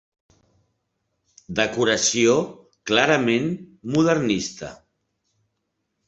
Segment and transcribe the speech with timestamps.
[1.59, 2.33] Decoració
[2.91, 3.45] clarament
[3.97, 4.71] modernista.